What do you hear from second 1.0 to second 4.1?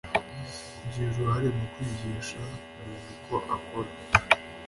uruhare mu kwigisha muntu uko akora